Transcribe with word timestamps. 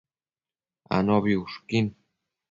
Anobi 0.97 1.35
ushquin 1.43 1.87